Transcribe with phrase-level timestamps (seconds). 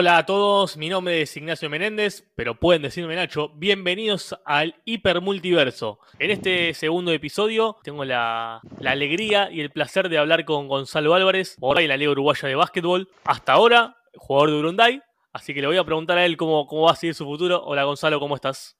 [0.00, 3.50] Hola a todos, mi nombre es Ignacio Menéndez, pero pueden decirme Nacho.
[3.50, 5.98] Bienvenidos al Hipermultiverso.
[6.18, 11.12] En este segundo episodio tengo la, la alegría y el placer de hablar con Gonzalo
[11.12, 13.10] Álvarez, de la Liga Uruguaya de Básquetbol.
[13.24, 15.02] Hasta ahora, jugador de Urunday.
[15.34, 17.62] Así que le voy a preguntar a él cómo, cómo va a seguir su futuro.
[17.62, 18.78] Hola Gonzalo, ¿cómo estás?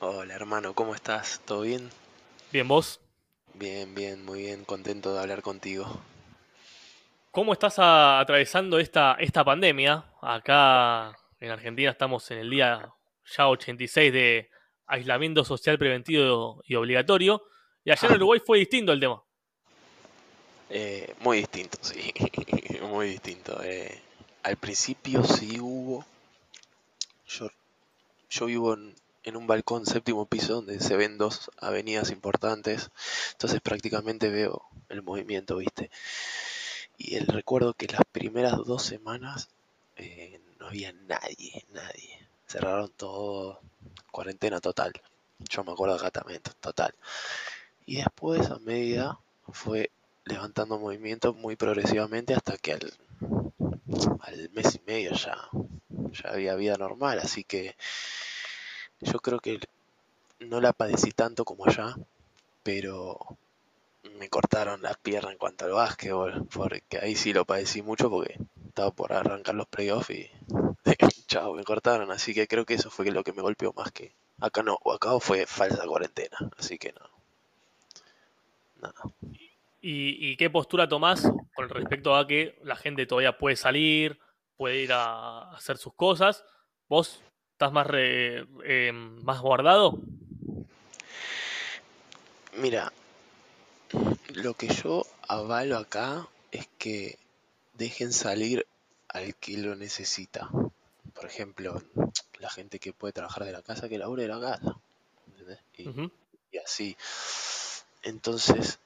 [0.00, 1.40] Hola hermano, ¿cómo estás?
[1.44, 1.90] ¿Todo bien?
[2.50, 2.98] Bien, ¿vos?
[3.54, 5.86] Bien, bien, muy bien, contento de hablar contigo.
[7.30, 10.04] ¿Cómo estás a- atravesando esta, esta pandemia?
[10.20, 12.92] Acá en Argentina estamos en el día
[13.36, 14.50] ya 86 de
[14.86, 17.42] aislamiento social preventivo y obligatorio.
[17.84, 18.14] Y allá en.
[18.16, 19.22] Uruguay fue distinto el tema.
[20.70, 22.12] Eh, muy distinto, sí,
[22.82, 23.60] muy distinto.
[23.62, 24.00] Eh,
[24.42, 26.04] al principio sí hubo.
[27.28, 27.48] Yo,
[28.28, 32.90] yo vivo en, en un balcón séptimo piso donde se ven dos avenidas importantes,
[33.32, 35.90] entonces prácticamente veo el movimiento, ¿viste?
[37.02, 39.48] Y el recuerdo que las primeras dos semanas
[39.96, 42.28] eh, no había nadie, nadie.
[42.46, 43.58] Cerraron todo,
[44.12, 44.92] cuarentena total.
[45.48, 46.94] Yo me acuerdo también, total.
[47.86, 49.90] Y después, a medida, fue
[50.26, 52.92] levantando movimiento muy progresivamente hasta que al,
[54.20, 55.38] al mes y medio ya,
[56.12, 57.18] ya había vida normal.
[57.20, 57.76] Así que
[59.00, 59.58] yo creo que
[60.38, 61.96] no la padecí tanto como allá,
[62.62, 63.18] pero
[64.20, 68.36] me cortaron las piernas en cuanto al básquetbol, porque ahí sí lo padecí mucho porque
[68.68, 70.30] estaba por arrancar los playoffs y
[71.26, 72.10] chao, me cortaron.
[72.10, 74.92] Así que creo que eso fue lo que me golpeó más que acá no, o
[74.92, 76.36] acá fue falsa cuarentena.
[76.58, 77.00] Así que no.
[78.82, 78.94] Nada.
[79.80, 81.22] ¿Y, y qué postura tomás
[81.54, 84.18] con respecto a que la gente todavía puede salir,
[84.58, 86.44] puede ir a hacer sus cosas?
[86.90, 89.98] ¿Vos estás más, re- eh, más guardado?
[92.56, 92.92] Mira,
[94.34, 97.18] lo que yo avalo acá es que
[97.74, 98.66] dejen salir
[99.08, 100.48] al que lo necesita.
[101.14, 101.82] Por ejemplo,
[102.38, 104.76] la gente que puede trabajar de la casa, que labure de la casa.
[105.28, 105.58] ¿entendés?
[105.76, 106.10] Y,
[106.52, 106.96] y así.
[108.02, 108.78] Entonces,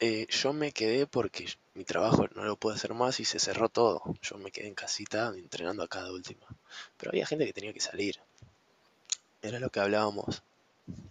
[0.00, 3.68] eh, yo me quedé porque mi trabajo no lo pude hacer más y se cerró
[3.68, 4.02] todo.
[4.22, 6.46] Yo me quedé en casita entrenando acá de última.
[6.96, 8.18] Pero había gente que tenía que salir.
[9.42, 10.42] Era lo que hablábamos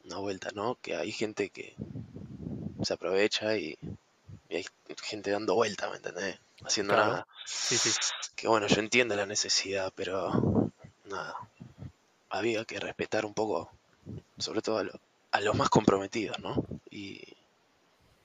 [0.03, 0.77] una vuelta, ¿no?
[0.81, 1.75] Que hay gente que
[2.83, 3.77] se aprovecha y,
[4.49, 4.65] y hay
[5.01, 6.39] gente dando vuelta, ¿me entendés?
[6.63, 7.11] Haciendo Claro.
[7.11, 7.27] nada.
[7.45, 7.91] Sí, sí.
[8.35, 10.71] Que bueno, yo entiendo la necesidad, pero
[11.05, 11.35] nada.
[12.29, 13.69] Había que respetar un poco,
[14.37, 14.99] sobre todo a, lo-
[15.31, 16.63] a los más comprometidos, ¿no?
[16.89, 17.21] Y,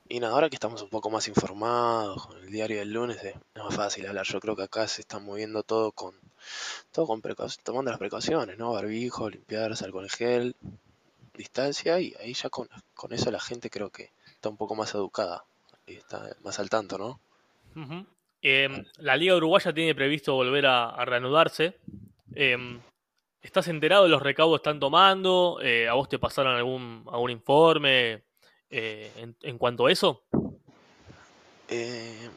[0.08, 3.34] y nada, ahora que estamos un poco más informados con el diario del lunes, es
[3.54, 4.24] es más fácil hablar.
[4.26, 6.14] Yo creo que acá se está moviendo todo con
[6.92, 8.72] todo con precau- tomando las precauciones, ¿no?
[8.72, 10.56] Barbijo, limpiarse, alcohol en gel,
[11.34, 14.94] distancia, y ahí ya con, con eso la gente creo que está un poco más
[14.94, 15.44] educada
[15.84, 17.20] y está más al tanto, ¿no?
[18.40, 21.76] Em, la Liga Uruguaya tiene previsto volver a, a reanudarse.
[22.34, 22.80] Em,
[23.42, 25.58] ¿Estás enterado de los recaudos que están tomando?
[25.60, 28.22] Eh, ¿A vos te pasaron algún, algún informe
[28.70, 30.22] eh, en, en cuanto a eso?
[31.68, 32.30] Eh,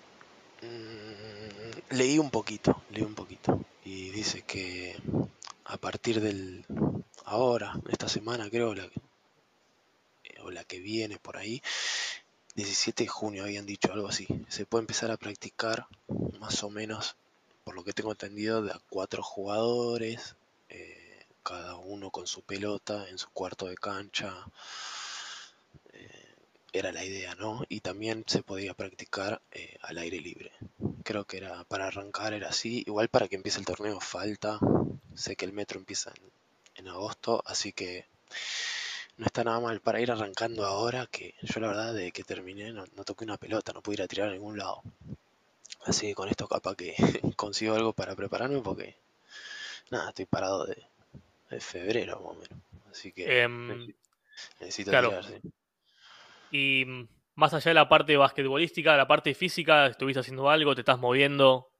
[0.64, 4.96] mm, leí un poquito, leí un poquito, y dice que
[5.66, 6.66] a partir del
[7.26, 8.90] ahora, esta semana creo, la,
[10.52, 11.62] la que viene por ahí,
[12.56, 15.88] 17 de junio habían dicho algo así, se puede empezar a practicar
[16.40, 17.16] más o menos,
[17.64, 20.36] por lo que tengo entendido, de a cuatro jugadores,
[20.70, 24.36] eh, cada uno con su pelota en su cuarto de cancha.
[25.94, 26.36] eh,
[26.74, 27.64] era la idea, ¿no?
[27.70, 30.52] Y también se podía practicar eh, al aire libre.
[31.04, 32.84] Creo que era para arrancar era así.
[32.86, 34.60] Igual para que empiece el torneo falta.
[35.16, 36.14] Sé que el metro empieza
[36.76, 38.06] en agosto, así que
[39.22, 41.06] no está nada mal para ir arrancando ahora.
[41.06, 44.02] Que yo la verdad de que terminé no, no toqué una pelota, no pude ir
[44.02, 44.82] a tirar a ningún lado.
[45.86, 46.96] Así que con esto capaz que
[47.36, 48.98] consigo algo para prepararme porque
[49.92, 50.76] nada, estoy parado de,
[51.52, 52.60] de febrero más o menos.
[52.90, 53.94] Así que Em,
[54.60, 55.10] necesito, claro.
[55.10, 55.52] tirar, sí.
[56.50, 60.74] y mm, más allá de la parte basquetbolística, la parte física, ¿estuviste haciendo algo?
[60.74, 61.71] ¿Te estás moviendo?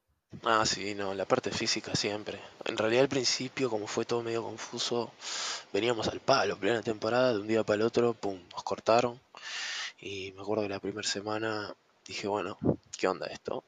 [0.44, 2.40] Ah, sí, no, la parte física siempre.
[2.64, 5.12] En realidad al principio, como fue todo medio confuso,
[5.72, 9.20] veníamos al palo, plena temporada, de un día para el otro, pum, nos cortaron.
[10.00, 11.74] Y me acuerdo que la primera semana
[12.06, 12.58] dije, bueno,
[12.98, 13.62] ¿qué onda esto?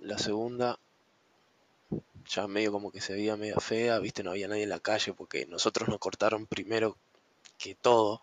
[0.00, 0.78] La segunda,
[2.28, 5.12] ya medio como que se veía media fea, viste, no había nadie en la calle
[5.14, 6.96] porque nosotros nos cortaron primero
[7.56, 8.20] que todo.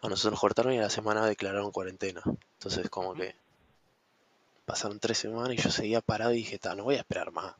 [0.00, 2.22] A nosotros nos cortaron y a la semana declararon cuarentena.
[2.54, 3.34] Entonces como que
[4.70, 7.54] pasaron tres semanas y yo seguía parado y dije, ta, no voy a esperar más.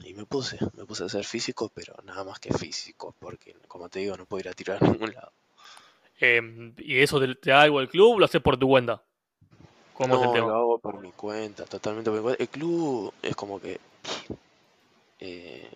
[0.00, 3.88] Y me puse, me puse a hacer físico, pero nada más que físico, porque como
[3.88, 5.32] te digo, no puedo ir a tirar a ningún lado.
[6.20, 8.18] Em, ¿Y eso te, te da algo el club?
[8.18, 9.02] ¿Lo haces por tu cuenta?
[9.94, 10.52] ¿Cómo es el No, tema?
[10.52, 12.42] lo hago por mi cuenta, totalmente por mi cuenta.
[12.42, 13.80] El club es como que
[15.20, 15.68] eh,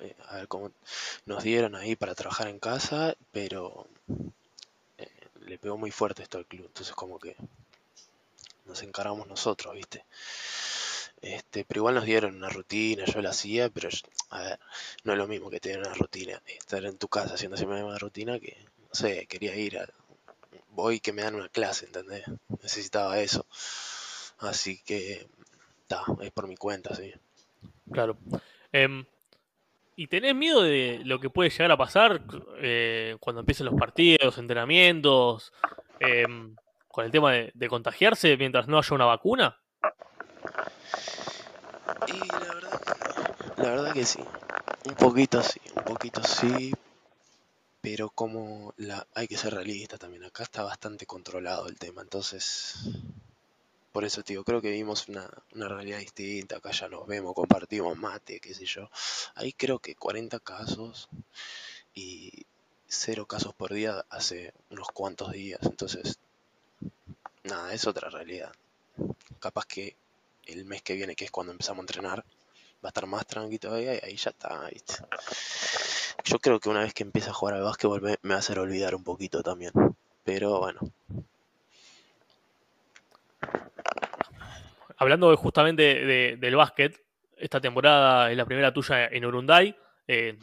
[0.00, 0.70] eh, a ver cómo
[1.26, 3.86] nos dieron ahí para trabajar en casa, pero
[4.98, 5.08] eh,
[5.46, 7.36] le pegó muy fuerte esto al club, entonces como que
[8.64, 10.04] nos encargamos nosotros, ¿viste?
[11.20, 13.88] Este, pero igual nos dieron una rutina, yo la hacía, pero
[14.30, 14.60] a ver,
[15.04, 17.84] no es lo mismo que tener una rutina, estar en tu casa haciendo siempre la
[17.84, 19.88] misma rutina que, no sé, quería ir a,
[20.70, 22.24] voy que me dan una clase, ¿entendés?
[22.62, 23.46] Necesitaba eso.
[24.38, 25.26] Así que,
[25.82, 27.12] está, es por mi cuenta, sí.
[27.90, 28.18] Claro.
[28.72, 29.06] Em,
[29.96, 32.20] ¿Y tenés miedo de lo que puede llegar a pasar
[32.58, 35.52] eh, cuando empiecen los partidos, entrenamientos,
[36.00, 36.56] em,
[36.94, 39.58] con el tema de, contagiarse mientras no haya una vacuna?
[42.06, 42.80] Y la verdad,
[43.56, 44.20] la verdad que sí.
[44.86, 46.72] Un poquito sí, un poquito sí.
[47.80, 50.22] Pero como la, hay que ser realista también.
[50.22, 52.00] Acá está bastante controlado el tema.
[52.00, 52.76] Entonces,
[53.90, 56.58] por eso, tío, creo que vivimos una, realidad distinta.
[56.58, 58.88] Acá ya nos vemos, compartimos mate, qué sé yo.
[59.34, 61.08] Ahí creo que 40 casos
[61.92, 62.46] y
[62.86, 65.58] cero casos por día hace unos cuantos días.
[65.64, 66.20] Entonces,
[67.44, 68.52] nada, es otra realidad.
[69.40, 69.96] Capaz que
[70.46, 72.24] el mes que viene, que es cuando empezamos a entrenar,
[72.84, 74.68] va a estar más tranquilo todavía y ahí ya está.
[76.24, 78.58] Yo creo que una vez que empiece a jugar al básquetbol me, va a hacer
[78.58, 79.72] olvidar un poquito también.
[80.24, 80.80] Pero bueno,
[84.96, 87.00] hablando justamente de, del básquet,
[87.36, 89.76] esta temporada es la primera tuya en Urunday.
[90.06, 90.38] Eh,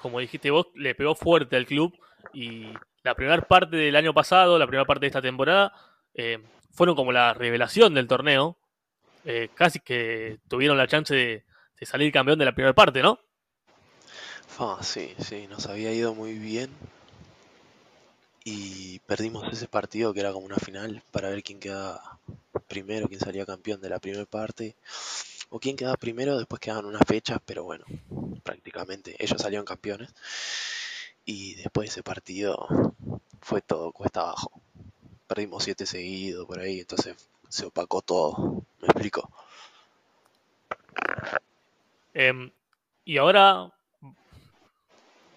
[0.00, 1.96] como dijiste vos, le pegó fuerte al club
[2.32, 5.72] y la primera parte del año pasado, la primera parte de esta temporada,
[6.14, 6.38] eh,
[6.72, 8.56] fueron como la revelación del torneo.
[9.24, 11.44] Eh, casi que tuvieron la chance de,
[11.82, 13.18] salir campeón de la primera parte, ¿no?
[14.58, 16.70] Ah, sí, sí, nos había ido muy bien.
[18.44, 22.18] Y perdimos ese partido que era como una final para ver quién quedaba
[22.68, 24.76] primero, quién salía campeón de la primera parte,
[25.50, 27.84] o quién quedaba primero, después quedaban unas fechas, pero bueno,
[28.42, 30.10] prácticamente ellos salieron campeones.
[31.32, 32.66] Y después de ese partido
[33.40, 34.50] fue todo cuesta abajo.
[35.28, 38.64] Perdimos siete seguidos por ahí, entonces se opacó todo.
[38.80, 39.30] ¿Me explico?
[42.14, 42.50] Eh,
[43.04, 43.70] y ahora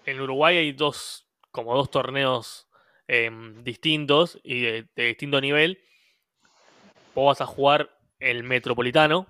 [0.04, 2.66] en Uruguay hay dos, como dos torneos
[3.06, 3.30] eh,
[3.62, 5.78] distintos y de, distinto nivel.
[7.14, 9.28] Vos vas a jugar el Metropolitano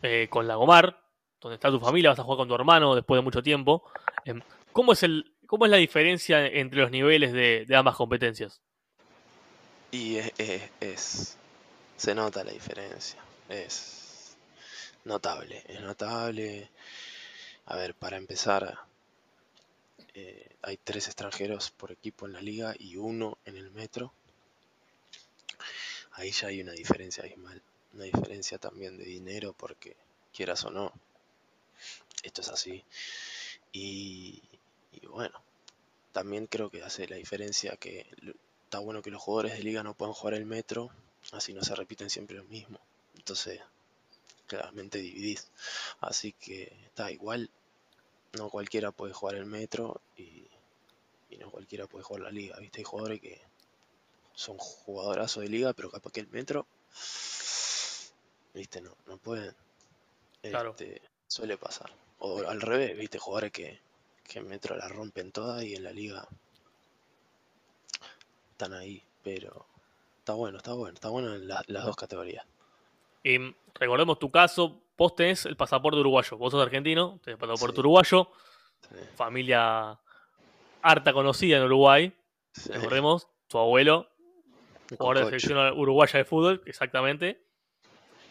[0.00, 0.98] eh, con Lagomar,
[1.42, 3.84] donde está tu familia, vas a jugar con tu hermano después de mucho tiempo.
[4.24, 4.40] Eh,
[4.72, 8.60] ¿cómo, es el, ¿Cómo es la diferencia entre los niveles de, ambas competencias?
[9.90, 11.36] Y es, es, es,
[11.96, 14.36] se nota la diferencia, es
[15.04, 16.70] notable, es notable.
[17.66, 18.78] A ver, para empezar,
[20.14, 24.12] eh, hay tres extranjeros por equipo en la liga y uno en el metro.
[26.12, 27.60] Ahí ya hay una diferencia abismal,
[27.94, 29.96] una diferencia también de dinero porque
[30.32, 30.92] quieras o no,
[32.22, 32.84] esto es así.
[33.72, 34.42] Y,
[34.92, 35.40] y bueno,
[36.12, 38.06] también creo que hace la diferencia que
[38.64, 40.90] está bueno que los jugadores de liga no puedan jugar el metro,
[41.32, 42.78] así no se repiten siempre lo mismo.
[43.16, 43.60] Entonces,
[44.46, 45.48] claramente dividís.
[46.00, 47.50] Así que está igual,
[48.32, 50.46] no cualquiera puede jugar el metro y,
[51.30, 52.56] y, no cualquiera puede jugar la liga.
[52.58, 52.80] ¿Viste?
[52.80, 53.40] Hay jugadores que
[54.34, 56.66] son jugadorazos de liga, pero capaz que el metro,
[58.54, 58.80] ¿viste?
[58.80, 59.54] No, no pueden.
[60.42, 60.70] Claro.
[60.70, 61.92] Este, suele pasar.
[62.18, 63.18] O al revés, ¿viste?
[63.18, 63.78] Jugadores que,
[64.30, 66.26] que en metro la rompen toda y en la liga
[68.52, 69.02] están ahí.
[69.24, 69.66] Pero
[70.18, 72.46] está bueno, está bueno, está bueno en la, las dos categorías.
[73.24, 73.38] Y
[73.74, 77.80] recordemos tu caso, vos tenés el pasaporte uruguayo, vos sos argentino, tenés el pasaporte sí.
[77.80, 78.30] uruguayo,
[78.88, 78.96] sí.
[79.16, 79.98] familia
[80.80, 82.12] harta conocida en Uruguay,
[82.52, 82.72] sí.
[82.72, 84.08] recordemos, tu abuelo,
[84.96, 87.42] jugador de selección uruguaya de fútbol, exactamente.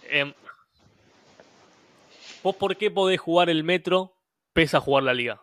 [0.06, 0.34] Eh,
[2.42, 4.16] ¿Vos por qué podés jugar el metro
[4.54, 5.42] pese a jugar la liga?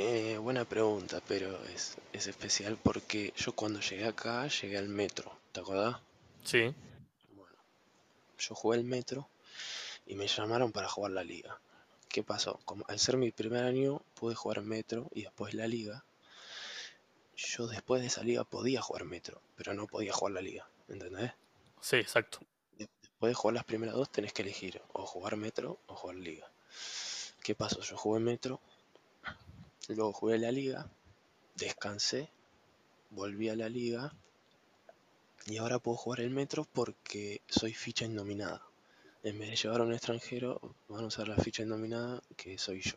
[0.00, 5.36] Eh, buena pregunta, pero es, es, especial porque yo cuando llegué acá llegué al metro,
[5.50, 5.96] ¿te acordás?
[6.44, 6.72] Sí.
[7.34, 7.56] Bueno,
[8.38, 9.28] yo jugué el metro
[10.06, 11.60] y me llamaron para jugar la liga.
[12.08, 12.60] ¿Qué pasó?
[12.64, 16.04] Como al ser mi primer año pude jugar metro y después la liga.
[17.34, 21.32] Yo después de esa liga podía jugar metro, pero no podía jugar la liga, ¿entendés?
[21.80, 22.38] Sí, exacto.
[22.78, 26.48] Después de jugar las primeras dos tenés que elegir o jugar metro o jugar liga.
[27.42, 27.80] ¿Qué pasó?
[27.80, 28.60] Yo jugué metro,
[29.94, 30.90] luego jugué la liga,
[31.54, 32.30] descansé,
[33.10, 34.12] volví a la liga
[35.46, 38.62] y ahora puedo jugar el metro porque soy ficha indominada.
[39.22, 42.80] En vez de llevar a un extranjero, van a usar la ficha indominada que soy
[42.80, 42.96] yo.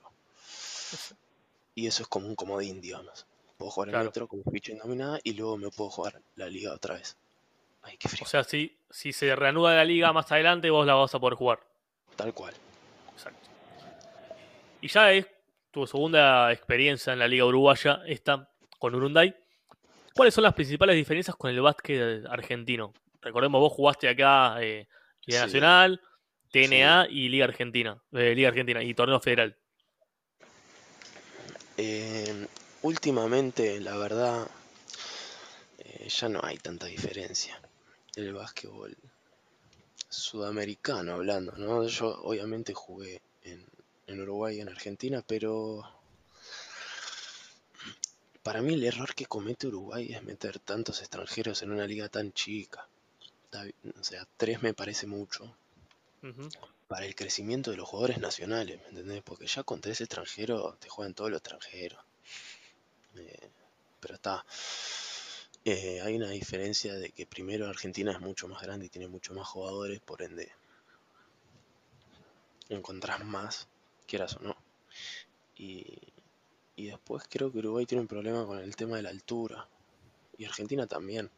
[1.73, 3.25] Y eso es como un comodín, digamos.
[3.57, 4.05] Puedo jugar el claro.
[4.05, 7.17] metro como ficha indominada y luego me puedo jugar la liga otra vez.
[7.83, 8.23] Ay, qué frío.
[8.25, 11.35] O sea, si, si se reanuda la liga más adelante, vos la vas a poder
[11.35, 11.59] jugar.
[12.15, 12.53] Tal cual.
[13.13, 13.49] Exacto.
[14.81, 15.25] Y ya es
[15.71, 19.35] tu segunda experiencia en la Liga Uruguaya, esta con Urunday.
[20.13, 22.93] ¿Cuáles son las principales diferencias con el básquet argentino?
[23.21, 24.87] Recordemos, vos jugaste acá eh,
[25.25, 25.45] Liga Sí.
[25.45, 26.01] Nacional,
[26.51, 29.55] TNA y Liga Argentina, eh, Liga Argentina y Torneo Federal.
[31.77, 32.47] Eh,
[32.81, 34.47] últimamente, la verdad,
[36.07, 37.59] ya no hay tanta diferencia.
[38.15, 38.97] El básquetbol
[40.09, 41.87] sudamericano hablando, ¿no?
[41.87, 43.65] Yo obviamente jugué en,
[44.07, 45.83] en Uruguay y en Argentina, pero
[48.43, 52.33] para mí el error que comete Uruguay es meter tantos extranjeros en una liga tan
[52.33, 52.87] chica.
[53.99, 55.55] O sea, tres me parece mucho
[56.87, 59.23] para el crecimiento de los jugadores nacionales, ¿me entendés?
[59.23, 62.03] Porque ya con tres extranjeros te juegan todos los extranjeros.
[63.15, 63.49] Eh,
[63.99, 64.45] pero está.
[65.63, 69.33] Eh, hay una diferencia de que primero Argentina es mucho más grande y tiene mucho
[69.33, 70.51] más jugadores, por ende
[72.69, 73.67] encontrás más,
[74.11, 74.55] quieras o no.
[75.55, 75.85] Y,
[76.75, 79.67] y después creo que Uruguay tiene un problema con el tema de la altura.
[80.37, 81.29] Y Argentina también.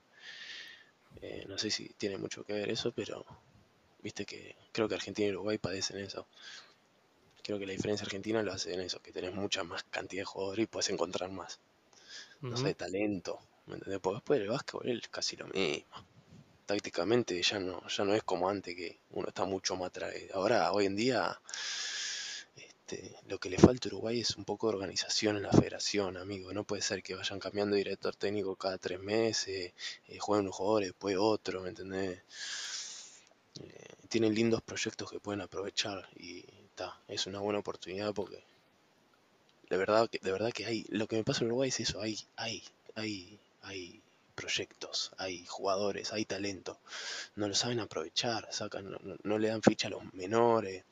[1.22, 3.26] Eh, no sé si tiene mucho que ver eso, pero
[4.02, 6.28] viste que creo que Argentina y Uruguay padecen eso.
[7.44, 10.26] Creo que la diferencia argentina lo hace en eso, que tenés mucha más cantidad de
[10.26, 11.60] jugadores y puedes encontrar más.
[12.50, 12.66] No Ujú.
[12.66, 13.40] sé, talento.
[13.68, 14.00] ¿Me entendés?
[14.00, 15.86] Porque después el básquetbol es casi lo mismo.
[16.66, 20.14] Tácticamente ya no, ya no es como antes que uno está mucho más atrás.
[20.34, 21.40] Ahora, hoy en día,
[22.94, 26.18] este, lo que le falta a Uruguay es un poco de organización en la federación,
[26.18, 26.54] amigo.
[26.54, 29.74] No puede ser que vayan cambiando de director técnico cada tres meses,
[30.08, 32.20] eh, jueguen un jugador y después otro, ¿me entendés?
[33.62, 36.44] Eh, tienen lindos proyectos que pueden aprovechar y
[36.76, 38.44] ta, es una buena oportunidad porque
[39.70, 42.02] de verdad que, de verdad que hay, lo que me pasa en Uruguay es eso,
[42.02, 42.64] hay, hay,
[42.96, 44.02] hay, hay
[44.36, 46.80] proyectos, hay jugadores, hay talento,
[47.36, 50.84] no lo saben aprovechar, sacan, no le dan ficha a los menores,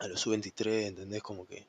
[0.00, 1.22] a los sub-23, ¿entendés?
[1.22, 1.66] Como que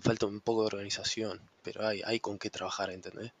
[0.00, 3.32] falta un poco de organización, pero hay, hay con qué trabajar, ¿entendés?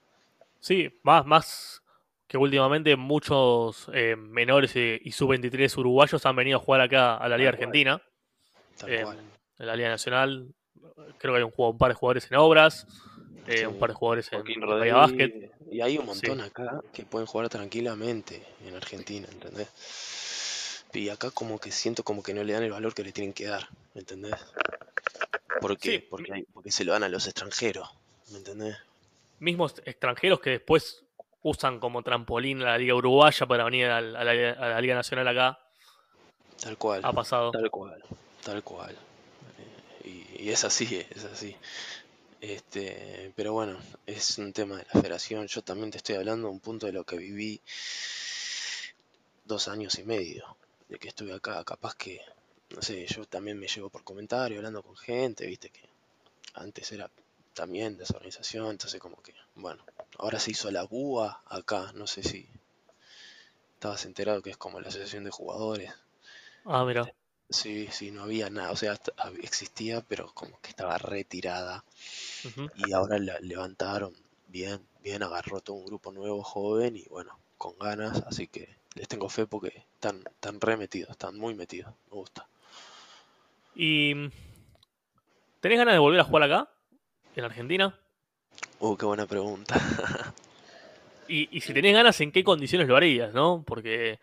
[0.60, 1.82] Sí, más, más
[2.28, 7.28] que últimamente muchos eh, menores y, y sub-23 uruguayos han venido a jugar acá a
[7.28, 7.68] la Liga Tal cual.
[7.68, 8.02] Argentina.
[8.78, 9.18] Tal Eh, cual.
[9.58, 10.48] en la Liga Nacional
[11.18, 12.86] creo que hay un, juego- un par de jugadores en obras,
[13.46, 13.64] eh, Sí.
[13.66, 15.30] un par de jugadores en, Joaquín en Bahía Básquet.
[15.32, 16.44] Rodríguez, y hay un montón Sí.
[16.46, 19.68] acá que pueden jugar tranquilamente en Argentina, ¿entendés?
[20.94, 23.32] Y acá como que siento como que no le dan el valor que le tienen
[23.32, 24.34] que dar, ¿me entendés?
[25.60, 25.90] ¿Por qué?
[25.98, 26.06] Sí.
[26.08, 27.88] Porque, hay- porque se lo dan a los extranjeros,
[28.30, 28.76] ¿me entendés?
[29.40, 31.02] Mismos extranjeros que después
[31.42, 35.26] usan como trampolín la Liga Uruguaya para venir al- a la, a la Liga Nacional
[35.28, 35.58] acá.
[36.60, 37.50] Tal cual, Ha pasado.
[37.50, 38.02] tal cual,
[38.44, 38.96] tal cual.
[40.04, 40.08] Eh,
[40.38, 41.56] y, y es así, es así.
[42.40, 45.46] Este, pero bueno, es un tema de la federación.
[45.48, 47.60] Yo también te estoy hablando de un punto de lo que viví
[49.44, 50.56] dos años y medio
[50.94, 51.62] de que estuve acá.
[51.64, 52.20] Capaz que,
[52.70, 55.82] no sé, yo también me llevo por comentario, hablando con gente, viste que
[56.54, 57.10] antes era
[57.52, 59.84] también desorganización, entonces como que, bueno,
[60.18, 62.48] ahora se hizo la BUA acá, no sé si
[63.74, 65.92] estabas enterado que es como la asociación de jugadores.
[66.64, 67.12] Ah, mira.
[67.50, 68.98] Sí, sí, no había nada, o sea,
[69.42, 71.84] existía, pero como que estaba retirada.
[72.74, 74.14] Y ahora la levantaron
[74.48, 79.08] bien, bien, agarró todo un grupo nuevo, joven y bueno, con ganas, así que les
[79.08, 82.46] tengo fe porque están, están re metidos, están muy metidos, me gusta.
[83.74, 84.30] ¿Y mm,
[85.60, 86.70] tenés ganas de volver a jugar acá?
[87.36, 87.98] ¿En Argentina?
[88.80, 89.74] Uh, qué buena pregunta.
[91.26, 93.64] Y, y si tenés ganas, ¿en qué condiciones lo harías, no?
[93.66, 94.18] Porque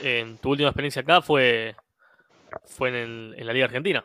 [0.00, 1.76] en tu última experiencia acá fue,
[2.66, 4.04] fue en, el- en la Liga Argentina.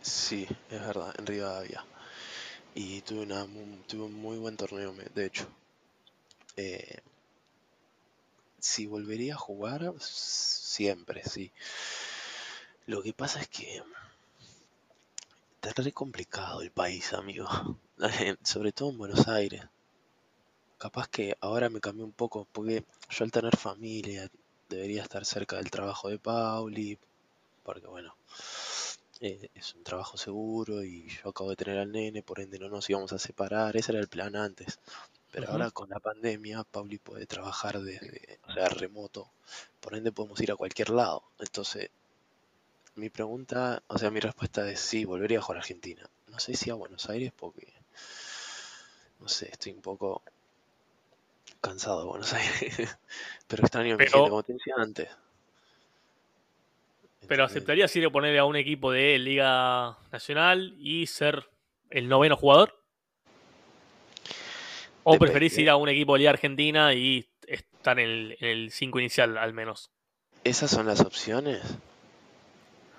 [0.00, 1.84] Sí, es verdad, en Rivadavia.
[2.74, 3.46] Y tuve, una,
[3.86, 5.46] tuve un muy buen torneo, de hecho.
[6.56, 6.98] Eh,
[8.62, 11.50] si volvería a jugar, siempre, sí.
[12.86, 13.82] Lo que pasa es que
[15.60, 17.48] está re complicado el país, amigo.
[18.44, 19.64] Sobre todo en Buenos Aires.
[20.78, 24.30] Capaz que ahora me cambié un poco, porque yo al tener familia
[24.68, 26.98] debería estar cerca del trabajo de Pauli,
[27.64, 28.14] porque bueno,
[29.20, 32.68] eh, es un trabajo seguro y yo acabo de tener al nene, por ende no
[32.68, 34.78] nos íbamos a separar, ese era el plan antes.
[35.32, 39.30] Pero ahora con la pandemia, Pauli puede trabajar desde, o sea, remoto,
[39.80, 41.24] por ende podemos ir a cualquier lado.
[41.38, 41.90] Entonces,
[42.96, 46.02] mi pregunta, o sea, mi respuesta es sí, volvería a jugar a Argentina.
[46.28, 47.72] No sé si a Buenos Aires porque,
[49.20, 50.22] no sé, estoy un poco
[51.62, 52.98] cansado de Buenos Aires,
[53.48, 55.08] pero extraño a mi Pero- gente, como te decía antes.
[57.26, 57.50] Pero ¿Entendés?
[57.52, 61.48] ¿aceptarías ir a ponerle a un equipo de Liga Nacional y ser
[61.88, 62.81] el noveno jugador?
[65.04, 69.36] ¿O preferís ir a un equipo de Liga Argentina y estar en el 5 inicial
[69.38, 69.90] al menos?
[70.44, 71.62] ¿Esas son las opciones?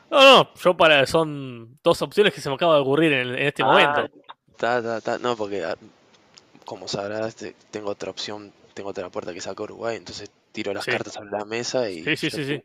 [0.09, 1.05] No, no, yo para.
[1.07, 4.11] Son dos opciones que se me acaba de ocurrir en, en este Ah, momento.
[4.57, 5.13] Ta, ta, ta.
[5.19, 5.77] No, porque ah,
[6.65, 10.85] como sabrás, te- tengo otra opción, tengo otra puerta que saca Uruguay, entonces tiro las
[10.85, 10.91] Sí.
[10.93, 12.63] cartas sobre la mesa y Sí, sí, yo, sí, sí.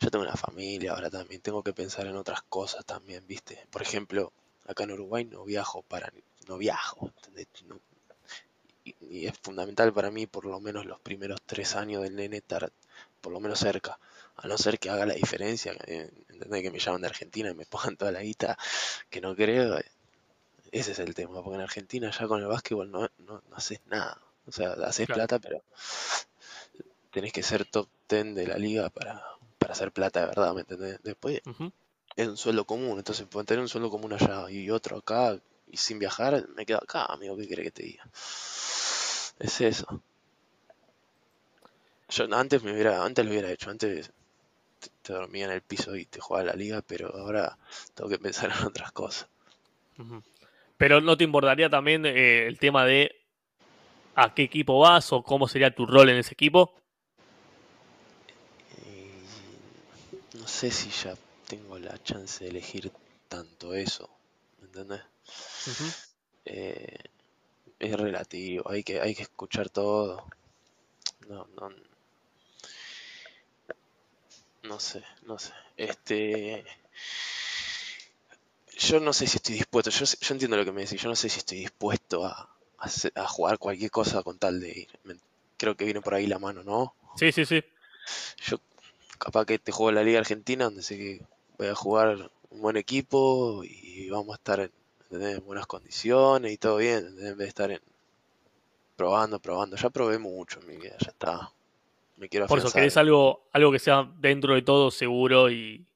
[0.00, 3.66] yo tengo una familia ahora también, tengo que pensar en otras cosas también, ¿viste?
[3.70, 4.32] Por ejemplo,
[4.68, 6.12] acá en Uruguay no viajo para,
[6.48, 7.48] no viajo, ¿entendés?
[7.66, 7.80] No-
[9.00, 12.38] y, y es fundamental para mí por lo menos los primeros tres años del nene
[12.38, 12.70] estar
[13.20, 13.98] por lo menos cerca,
[14.36, 16.10] a no ser que haga la diferencia, eh.
[16.28, 18.56] Que me llaman de Argentina y me pongan toda la guita,
[19.10, 19.78] que no creo,
[20.70, 23.80] ese es el tema, porque en Argentina ya con el básquetbol no, no, no haces
[23.86, 24.20] nada.
[24.46, 25.18] O sea, haces Claro.
[25.26, 25.62] plata, pero
[27.12, 29.22] tenés que ser top 10 de la liga para,
[29.58, 31.00] para hacer plata de verdad, ¿me entendés?
[31.02, 31.42] Después
[32.16, 35.38] es un sueldo común, entonces pueden tener un sueldo común allá y otro acá,
[35.70, 38.04] y sin viajar, me quedo acá, amigo, ¿qué querés que te diga?
[39.38, 40.02] Es eso.
[42.08, 44.10] Yo antes me hubiera, antes lo hubiera hecho, antes
[44.80, 47.58] te, te dormía en el piso y te jugaba la liga, pero ahora
[47.94, 49.28] tengo que pensar en otras cosas.
[50.76, 53.14] Pero no te importaría también eh, el tema de
[54.14, 56.74] a qué equipo vas o cómo sería tu rol en ese equipo.
[58.86, 61.14] Y no sé si ya
[61.46, 62.90] tengo la chance de elegir
[63.28, 64.08] tanto eso,
[64.60, 65.02] ¿me entendés?
[66.44, 66.98] Eh,
[67.78, 70.24] es relativo, hay que, hay que escuchar todo.
[71.28, 71.70] No, no,
[74.62, 75.52] no sé, no sé.
[75.76, 76.64] Este,
[78.78, 81.16] yo no sé si estoy dispuesto, yo, yo entiendo lo que me decís, yo no
[81.16, 82.48] sé si estoy dispuesto a,
[83.14, 84.88] a jugar cualquier cosa con tal de ir.
[85.04, 85.16] Me-
[85.56, 86.94] Creo que viene por ahí la mano, ¿no?
[87.16, 87.60] Sí, sí, sí.
[88.44, 88.60] Yo
[89.18, 91.22] capaz que te juego en la Liga Argentina, donde sé que
[91.58, 94.72] voy a jugar un buen equipo y vamos a estar en,
[95.10, 95.38] ¿entendés?
[95.38, 97.32] en buenas condiciones y todo bien, ¿entendés?
[97.32, 97.80] en vez de estar en,
[98.96, 99.76] probando, probando.
[99.76, 101.52] Ya probé mucho en mi vida, ya está.
[102.16, 105.86] Me quiero Por eso querés algo, algo que sea dentro de todo seguro y,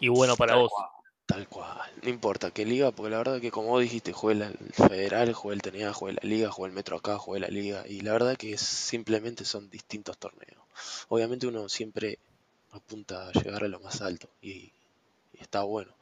[0.00, 0.72] y bueno para Tal vos.
[0.72, 0.88] cual,
[1.26, 1.90] tal cual.
[2.02, 5.54] No importa qué liga, porque la verdad que como vos dijiste, jugué el Federal, jugué
[5.54, 7.84] el TNA, jugué la Liga, jugué el Metro acá, jugué la Liga.
[7.88, 10.62] Y la verdad que es- simplemente son distintos torneos.
[11.08, 12.18] Obviamente uno siempre
[12.72, 14.72] apunta a llegar a lo más alto y,
[15.32, 15.92] y está bueno.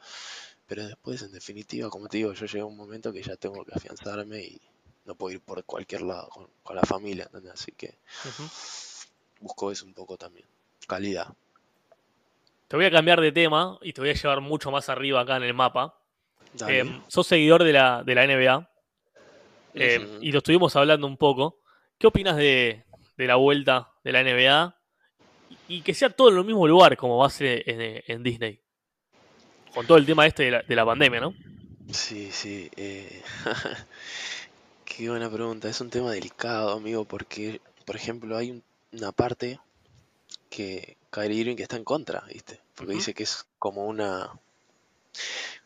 [0.67, 3.65] Pero después, en definitiva, como te digo, yo llegué a un momento que ya tengo
[3.65, 4.61] que afianzarme y
[5.05, 7.53] no puedo ir por cualquier lado con, con la familia, ¿entendés?
[7.53, 7.99] Así que
[9.41, 10.47] busco eso un poco también.
[10.87, 11.35] Calidad.
[12.69, 15.37] Te voy a cambiar de tema y te voy a llevar mucho más arriba acá
[15.37, 15.99] en el mapa.
[16.67, 18.71] Em, sos seguidor de la, de la NBA
[19.75, 21.61] em, y lo estuvimos hablando un poco.
[21.99, 22.85] ¿Qué opinas de,
[23.17, 24.77] de la vuelta de la NBA
[25.69, 28.64] y que sea todo en el mismo lugar como va a ser en, en Disney?
[29.75, 31.35] Con todo el tema este de la, de la pandemia, ¿no?
[31.93, 32.71] Sí, sí.
[32.77, 33.23] eh,
[34.85, 35.69] Qué buena pregunta.
[35.69, 39.59] Es un tema delicado, amigo, porque, por ejemplo, hay un- una parte
[40.51, 42.61] que Kyrie Irving que está en contra, ¿viste?
[42.77, 44.31] Porque dice que es como una,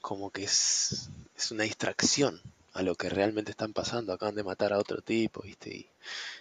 [0.00, 2.40] como que es, es una distracción
[2.72, 4.12] a lo que realmente están pasando.
[4.12, 5.70] Acaban de matar a otro tipo, ¿viste?
[5.76, 5.86] Y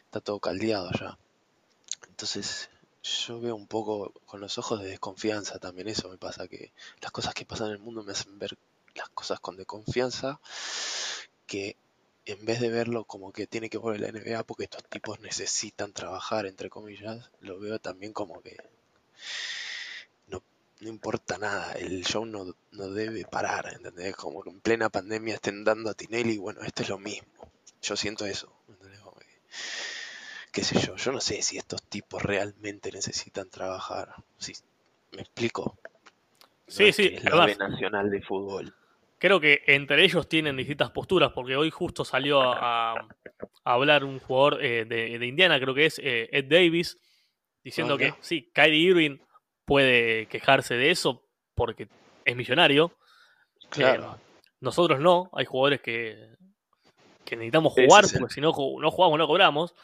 [0.05, 1.17] está todo caldeado ya.
[2.07, 2.69] Entonces,
[3.27, 7.11] yo veo un poco con los ojos de desconfianza también eso me pasa, que las
[7.11, 8.57] cosas que pasan en el mundo me hacen ver
[8.95, 10.39] las cosas con desconfianza,
[11.45, 11.77] que
[12.25, 15.93] en vez de verlo como que tiene que volver la NBA porque estos tipos necesitan
[15.93, 18.57] trabajar, entre comillas, lo veo también como que
[20.27, 20.43] no,
[20.81, 24.15] no importa nada, el show no, no debe parar, ¿entendés?
[24.15, 27.51] Como que en plena pandemia estén dando a Tinelli, bueno, esto es lo mismo.
[27.81, 28.99] Yo siento eso, ¿entendés?
[28.99, 29.27] Como que,
[30.57, 34.15] qué sé yo, yo no sé si estos tipos realmente necesitan trabajar.
[34.39, 34.53] Si,
[35.11, 35.77] ¿Me explico?
[36.67, 38.73] No Sí, es sí, es la B nacional de fútbol.
[39.19, 43.07] creo que entre ellos tienen distintas posturas, porque hoy justo salió a, a
[43.63, 46.97] hablar un jugador eh, de, de Indiana, creo que es eh, Ed Davis,
[47.63, 49.17] diciendo Ah, que sí, Kyrie Irving
[49.65, 51.23] puede quejarse de eso
[51.55, 51.87] porque
[52.25, 52.91] es millonario.
[53.69, 54.21] Claro, Eh,
[54.59, 56.35] nosotros no, hay jugadores que,
[57.25, 58.49] que necesitamos jugar porque si no,
[58.81, 59.75] no jugamos no cobramos.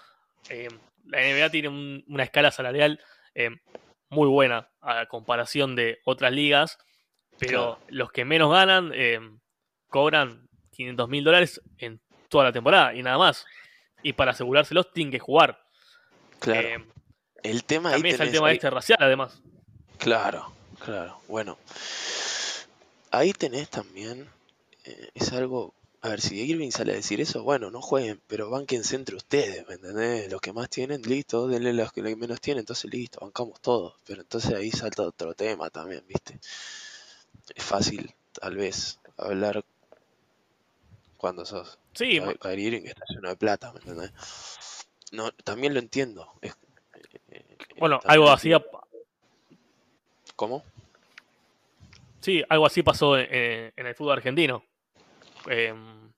[0.49, 0.67] Eh,
[1.05, 2.99] la NBA tiene un- una escala salarial
[3.35, 3.49] eh,
[4.09, 6.77] muy buena a comparación de otras ligas,
[7.39, 7.79] pero Claro.
[7.87, 9.19] los que menos ganan eh,
[9.89, 13.45] cobran 500 mil dólares en toda la temporada y nada más.
[14.03, 15.59] Y para asegurárselos tienen que jugar.
[16.39, 16.85] claro.
[17.41, 19.41] El tema ahí también está el tema ahí- este racial, además.
[19.97, 21.19] Claro, claro.
[21.27, 21.57] Bueno,
[23.11, 24.29] ahí tenés también,
[25.13, 28.97] es algo, a ver, si Irving sale a decir eso, bueno, no jueguen, pero banquense
[28.97, 30.29] entre ustedes, ¿me entendés?
[30.29, 33.95] Los que más tienen, listo, denle a los que menos tienen, entonces listo, bancamos todos.
[34.05, 36.37] Pero entonces ahí salta otro tema también, ¿viste?
[37.55, 39.63] Es fácil, tal vez, hablar
[41.15, 44.11] cuando sos Sí, Ky- Kyrie Irving, está lleno de plata, ¿me entendés?
[45.13, 46.33] No, también lo entiendo.
[46.41, 46.51] es-
[46.93, 48.51] eh, eh, bueno, algo así.
[48.51, 48.81] entiendo.
[50.35, 50.65] ¿Cómo?
[52.19, 54.65] Sí, algo así pasó en, en el fútbol argentino.
[55.47, 56.11] Em,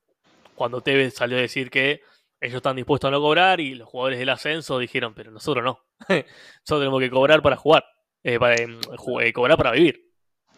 [0.56, 2.02] cuando Tevez salió a decir que
[2.40, 5.80] ellos están dispuestos a no cobrar y los jugadores del ascenso dijeron, pero nosotros no.
[6.10, 7.86] nosotros tenemos que cobrar para jugar,
[8.24, 8.80] eh, em,
[9.22, 10.12] eh, cobrar para vivir.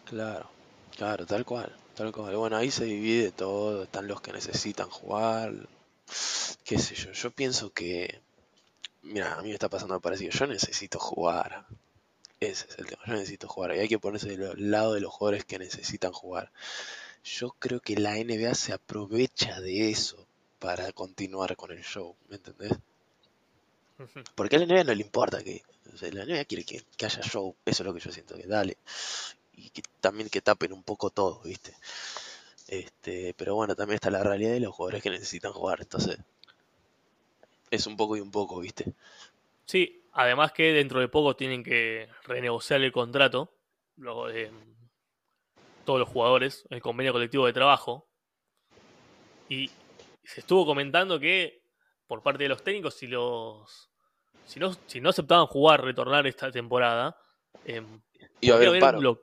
[0.04, 0.48] Claro,
[0.96, 2.36] claro, tal cual, tal cual.
[2.36, 5.52] Bueno, ahí se divide todo, están los que necesitan jugar,
[6.64, 7.12] qué sé yo.
[7.12, 8.20] Yo pienso que,
[9.02, 11.66] mira, a mí me está pasando parecido, yo necesito jugar.
[12.40, 13.74] Ese es el tema, yo necesito jugar.
[13.74, 16.52] Y hay que ponerse del lado de los jugadores que necesitan jugar.
[17.28, 20.26] Yo creo que la NBA se aprovecha de eso
[20.58, 22.72] para continuar con el show, ¿me entendés?
[24.34, 25.62] Porque a la NBA no le importa que.
[26.12, 28.78] la NBA quiere que, haya show, eso es lo que yo siento, que dale.
[29.52, 31.74] Y que también que tapen un poco todo, ¿viste?
[32.66, 36.18] Este, pero bueno, también está la realidad de los jugadores que necesitan jugar, entonces.
[37.70, 38.94] Es un poco y un poco, ¿viste?
[39.66, 43.52] Sí, además que dentro de poco tienen que renegociar el contrato.
[43.96, 44.50] Luego de
[45.88, 48.06] todos los jugadores, el convenio colectivo de trabajo.
[49.48, 49.70] Y
[50.22, 51.62] se estuvo comentando que
[52.06, 53.88] por parte de los técnicos, si los
[54.44, 57.16] si no, si no aceptaban jugar, retornar esta temporada,
[57.64, 57.82] eh,
[58.50, 59.18] a haber un,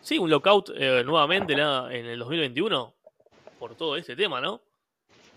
[0.00, 2.94] sí, un lockout eh, nuevamente en el 2021
[3.58, 4.62] por todo este tema, ¿no?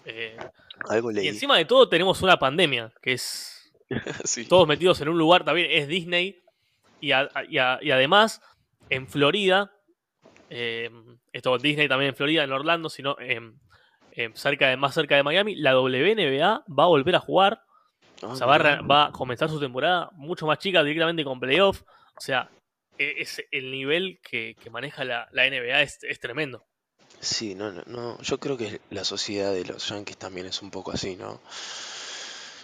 [0.05, 0.37] Eh,
[1.21, 3.73] y encima de todo tenemos una pandemia, que es
[4.47, 6.41] todos metidos en un lugar, también es Disney,
[7.01, 7.57] y, y
[7.91, 8.41] además
[8.89, 9.73] en Florida
[10.49, 10.89] eh,
[11.31, 13.15] esto Disney también en Florida, en Orlando, sino
[14.33, 17.63] cerca de, más cerca de Miami, la WNBA va a volver a jugar.
[18.21, 21.83] Ah, o sea, va a, comenzar su temporada mucho más chica directamente con playoff.
[22.17, 22.49] O sea,
[22.97, 26.65] e, es, el nivel que, maneja la, NBA es, tremendo.
[27.21, 30.71] Sí, no, no, no, yo creo que la sociedad de los Yankees también es un
[30.71, 31.41] poco así, ¿no?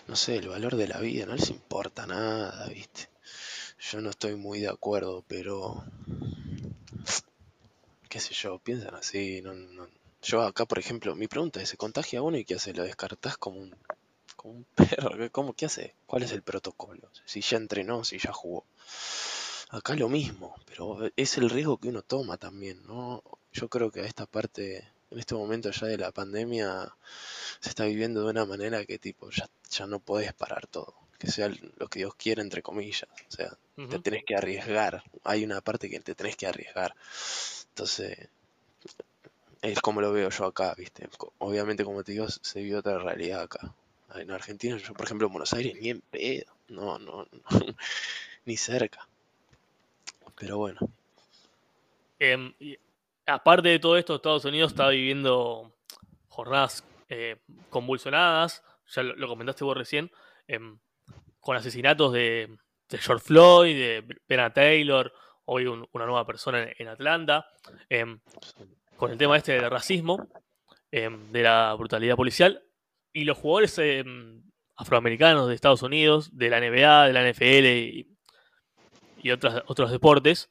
[0.07, 3.09] No sé, el valor de la vida no les importa nada, ¿viste?
[3.79, 5.83] Yo no estoy muy de acuerdo, pero
[8.15, 9.89] qué sé yo, piensan así, no, no.
[10.21, 12.71] Yo acá, por ejemplo, mi pregunta es, ¿se contagia uno y qué hace?
[12.71, 13.75] ¿Lo descartás como un,
[14.37, 15.29] como un perro?
[15.33, 15.95] ¿Cómo, ¿Qué hace?
[16.05, 17.11] ¿Cuál es el protocolo?
[17.25, 18.63] Si ya entrenó, si ya jugó.
[19.67, 23.21] Acá lo mismo, pero es el riesgo que uno toma también, ¿no?
[23.51, 26.95] Yo creo que a esta parte, en este momento ya de la pandemia,
[27.59, 30.95] se está viviendo de una manera que tipo, ya, ya no puedes parar todo.
[31.19, 33.09] Que sea lo que Dios quiera, entre comillas.
[33.27, 33.57] O sea,
[33.89, 35.03] te tenés que arriesgar.
[35.25, 36.95] Hay una parte que te tenés que arriesgar.
[37.75, 38.29] Entonces,
[39.61, 41.09] es como lo veo yo acá, ¿viste?
[41.39, 43.75] Obviamente, como te digo, se vive otra realidad acá.
[44.15, 46.53] En Argentina, yo, por ejemplo, en Buenos Aires, ni en pedo.
[46.69, 47.41] No, no, no.
[48.45, 49.05] ni cerca.
[50.39, 50.79] Pero bueno.
[52.17, 52.53] Em,
[53.25, 55.73] aparte de todo esto, Estados Unidos está viviendo
[56.29, 57.35] jornadas eh,
[57.69, 58.63] convulsionadas.
[58.87, 60.09] Ya lo, comentaste vos recién.
[60.47, 60.79] Em,
[61.41, 62.57] con asesinatos de,
[62.87, 65.11] de George Floyd, de Bena Taylor,
[65.45, 67.47] hoy una nueva persona en, Atlanta,
[67.89, 68.19] em,
[68.97, 70.27] con el tema este del racismo,
[70.91, 72.63] em, de la brutalidad policial,
[73.13, 74.43] y los jugadores em,
[74.75, 77.65] afroamericanos de Estados Unidos, de la NBA, de la NFL
[79.23, 80.49] y, otros, otros deportes,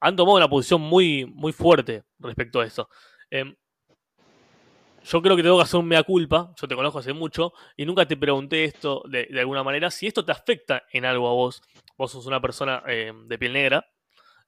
[0.00, 2.88] han tomado una posición muy, muy fuerte respecto a eso.
[5.04, 7.86] Yo creo que tengo que hacer un mea culpa, yo te conozco hace mucho, y
[7.86, 11.32] nunca te pregunté esto de, de alguna manera, si esto te afecta en algo a
[11.32, 11.62] vos
[11.98, 13.84] vos sos una persona eh, de piel negra,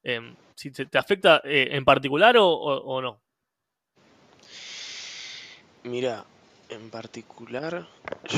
[0.04, 3.20] em, si te, afecta eh, en particular o, no.
[5.82, 6.24] Mira,
[6.68, 7.88] en particular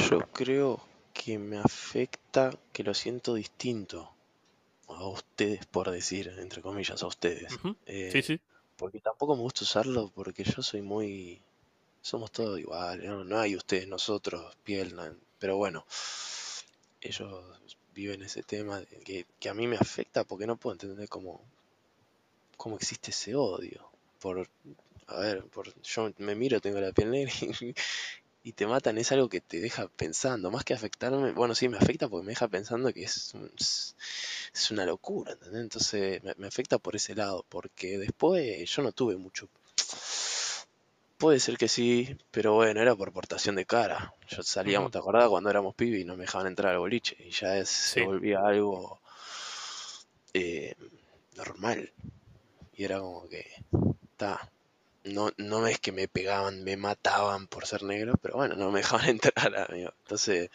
[0.09, 0.81] yo creo
[1.12, 4.14] que me afecta, que lo siento distinto
[4.88, 7.59] a ustedes, por decir, entre comillas, a ustedes.
[7.87, 8.40] Eh, sí, sí.
[8.77, 11.42] Porque tampoco me gusta usarlo porque yo soy muy...
[12.03, 14.93] Somos todos iguales, no, hay ustedes, nosotros, piel,
[15.38, 15.87] pero bueno,
[17.01, 17.45] ellos
[17.95, 21.41] viven ese tema que, a mí me afecta porque no puedo entender cómo,
[22.57, 23.88] cómo existe ese odio.
[24.21, 24.49] Por,
[25.07, 27.33] a ver, por, yo me miro, tengo la piel negra
[28.43, 31.79] y, te matan, es algo que te deja pensando, más que afectarme, bueno, sí, me
[31.79, 33.33] afecta porque me deja pensando que es,
[34.53, 39.17] es una locura, Entonces me, me afecta por ese lado, porque después yo no tuve
[39.17, 39.49] mucho
[41.22, 44.12] Puede ser que sí, pero bueno, era por portación de cara.
[44.26, 45.28] Yo salíamos, ¿te acordás?
[45.28, 47.16] Cuando éramos pibes y no me dejaban entrar al boliche.
[47.20, 49.00] Y ya es, se volvía algo
[50.35, 50.74] eh,
[51.37, 51.92] normal.
[52.74, 53.46] Y era como que,
[54.11, 54.50] está.
[55.04, 58.80] No, no es que me pegaban, me mataban por ser negro, pero bueno, no me
[58.80, 59.92] dejaban entrar, amigo.
[60.02, 60.50] Entonces,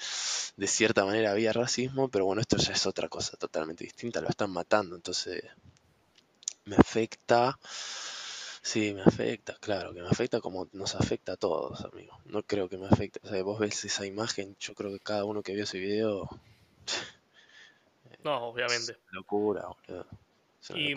[0.58, 4.28] de cierta manera había racismo, pero bueno, esto ya es otra cosa totalmente distinta, lo
[4.28, 5.46] están matando, entonces
[6.66, 7.58] me afecta
[8.68, 12.20] Sí, me afecta, claro, que me afecta como nos afecta a todos, amigo.
[12.26, 13.22] No creo que me afecte.
[13.24, 16.28] O sea, vos ves esa imagen, yo creo que cada uno que vio ese video.
[18.26, 18.98] No, obviamente.
[19.12, 20.06] locura, boludo.
[20.76, 20.96] y,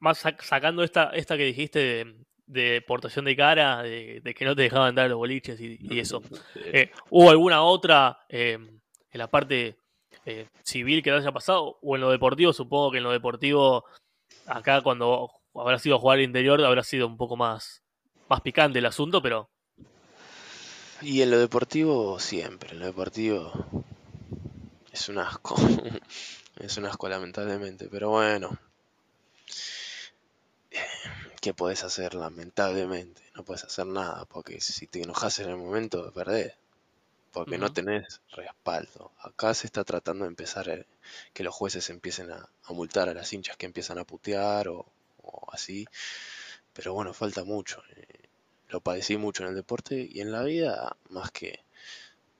[0.00, 2.16] Más sacando esta, esta que dijiste de,
[2.48, 6.22] de portación de cara, de, que no te dejaban entrar los boliches y, eso.
[6.56, 9.76] Eh, ¿Hubo alguna otra eh, en la parte
[10.26, 11.78] eh, civil que te haya pasado?
[11.82, 12.52] ¿O en lo deportivo?
[12.52, 13.84] Supongo que en lo deportivo,
[14.48, 17.82] acá cuando habrá sido jugar al interior, habrá sido un poco más,
[18.28, 19.50] más picante el asunto, pero...
[21.00, 23.52] Y en lo deportivo siempre, en lo deportivo
[24.92, 25.56] es un asco,
[26.60, 28.56] es un asco lamentablemente, pero bueno,
[31.40, 32.14] ¿qué podés hacer?
[32.14, 36.54] Lamentablemente, no puedes hacer nada, porque si te enojas en el momento, perdés,
[37.32, 39.10] porque no tenés respaldo.
[39.18, 40.86] Acá se está tratando de empezar eh,
[41.32, 44.86] que los jueces empiecen a, multar a las hinchas que empiezan a putear o,
[45.52, 45.86] así,
[46.72, 47.82] pero bueno, falta mucho.
[47.96, 48.28] Eh,
[48.68, 51.60] lo padecí mucho en el deporte y en la vida, más que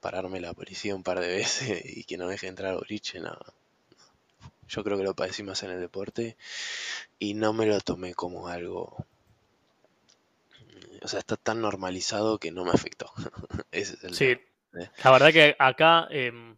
[0.01, 3.53] pararme la policía un par de veces y que no deje entrar a boliche, nada.
[4.67, 6.37] Yo creo que lo padecí más en el deporte
[7.19, 9.05] y no me lo tomé como algo.
[11.01, 13.11] O sea, está tan normalizado que no me afectó.
[14.11, 14.89] sí, ¿eh?
[15.03, 16.57] la verdad que acá, em,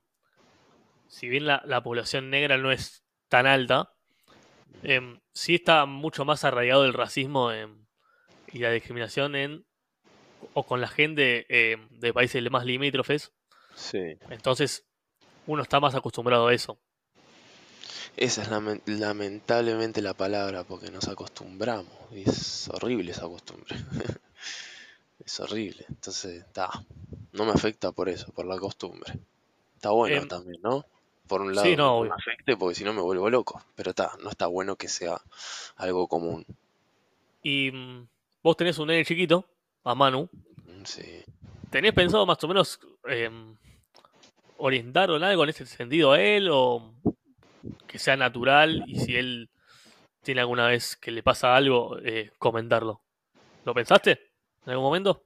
[1.07, 3.93] si bien la, población negra no es tan alta,
[4.83, 7.51] eh, sí está mucho más arraigado el racismo
[8.51, 9.65] y la discriminación en
[10.53, 13.31] o con la gente em, de países más limítrofes.
[13.75, 14.17] Sí.
[14.29, 14.85] Entonces,
[15.45, 16.79] uno está más acostumbrado a eso.
[18.15, 18.49] Esa es
[18.87, 21.91] lamentablemente la palabra, porque nos acostumbramos.
[22.11, 23.75] Y es horrible esa costumbre.
[25.25, 25.85] es horrible.
[25.89, 26.69] Entonces, está.
[27.33, 29.13] No me afecta por eso, por la costumbre.
[29.75, 30.83] Está bueno em, también, ¿no?
[31.27, 33.61] Por un lado, no, me afecte porque si no me vuelvo loco.
[33.75, 35.21] Pero está, no está bueno que sea
[35.75, 36.45] algo común.
[37.43, 38.07] Y mm,
[38.43, 39.45] vos tenés un nene chiquito,
[39.83, 40.29] a Manu.
[40.65, 41.23] Mm, sí.
[41.69, 43.29] ¿Tenés pensado más o menos eh,
[44.57, 46.49] orientarlo en algo en ese sentido a él?
[46.51, 46.93] ¿O
[47.87, 49.49] que sea natural y si él
[50.23, 53.01] tiene alguna vez que le pasa algo, eh, comentarlo.
[53.63, 54.19] ¿Lo pensaste
[54.65, 55.23] en algún momento?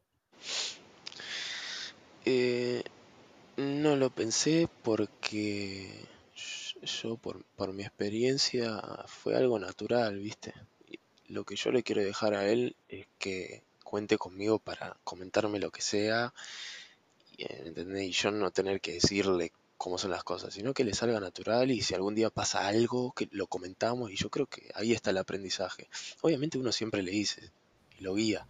[2.23, 2.83] Eh,
[3.61, 5.89] no lo pensé porque
[6.81, 10.53] yo, por, por, mi experiencia, fue algo natural, ¿viste?
[11.27, 15.71] Lo que yo le quiero dejar a él es que cuente conmigo para comentarme lo
[15.71, 16.33] que sea,
[17.37, 18.03] ¿entendés?
[18.03, 21.71] Y yo no tener que decirle cómo son las cosas, sino que le salga natural
[21.71, 25.09] y si algún día pasa algo, que lo comentamos y yo creo que ahí está
[25.09, 25.89] el aprendizaje.
[26.21, 27.51] Obviamente uno siempre le dice
[27.97, 28.47] y lo guía,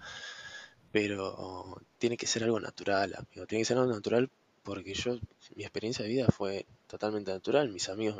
[0.91, 4.29] pero tiene que ser algo natural, amigo, tiene que ser algo natural
[4.63, 5.17] porque yo,
[5.55, 8.17] mi experiencia de vida fue totalmente natural, mis amigos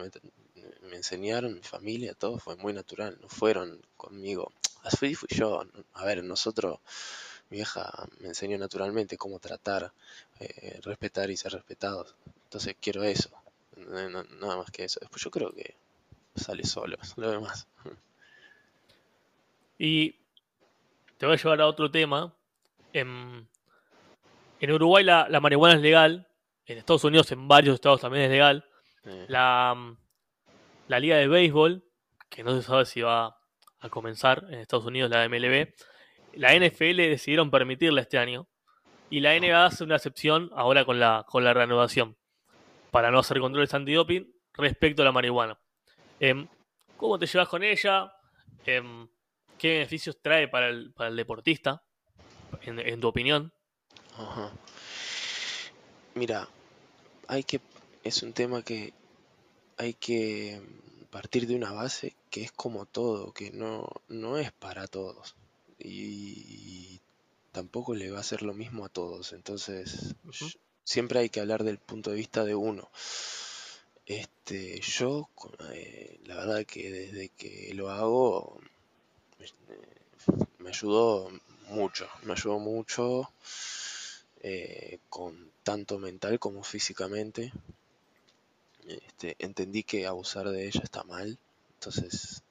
[0.82, 4.52] me, enseñaron, mi familia, todo fue muy natural, no fueron conmigo,
[4.84, 6.80] así fui yo, a ver, nosotros
[7.50, 9.92] mi vieja me enseñó naturalmente cómo tratar,
[10.40, 12.16] eh, respetar y ser respetados.
[12.46, 13.30] Entonces quiero eso,
[13.76, 15.00] nada más que eso.
[15.02, 15.76] Después yo creo que
[16.36, 17.68] sale solo, lo demás.
[19.78, 20.16] Y
[21.18, 22.34] te voy a llevar a otro tema.
[22.94, 23.48] En,
[24.62, 26.28] Uruguay la, marihuana es legal,
[26.66, 28.66] en Estados Unidos en varios estados también es legal.
[29.28, 29.76] La,
[30.88, 31.84] la liga de béisbol,
[32.30, 33.38] que no se sabe si va
[33.80, 35.74] a comenzar en Estados Unidos, la MLB,
[36.34, 38.48] la NFL decidieron permitirla este año
[39.10, 42.18] y la NBA hace una excepción ahora con la, con la reanudación
[42.92, 45.60] para no hacer controles antidoping respecto a la marihuana.
[46.20, 46.48] Em,
[46.98, 48.14] ¿Cómo te llevas con ella?
[48.66, 49.08] Em,
[49.58, 51.84] ¿Qué beneficios trae para el, deportista,
[52.62, 53.54] en, tu opinión?
[56.14, 56.48] Mira,
[57.28, 57.62] hay que
[58.04, 58.94] es un tema que
[59.78, 60.62] hay que
[61.10, 65.36] partir de una base que es como todo, que no, no es para todos.
[65.80, 67.00] Y,
[67.52, 69.34] tampoco le va a hacer lo mismo a todos.
[69.34, 70.16] Entonces,
[70.84, 72.90] siempre hay que hablar del punto de vista de uno.
[74.06, 75.30] Este, yo,
[75.74, 78.60] eh, la verdad que desde que lo hago,
[80.60, 81.30] me ayudó
[81.70, 83.32] mucho, me ayudó mucho
[84.44, 87.52] eh, con tanto mental como físicamente.
[88.88, 91.38] Este, entendí que abusar de ella está mal,
[91.76, 92.44] entonces